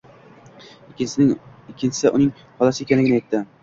[0.95, 3.49] Ikkinchisi uning xolasi ekanligini aytdi